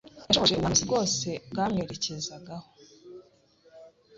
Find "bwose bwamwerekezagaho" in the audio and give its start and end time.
0.89-2.67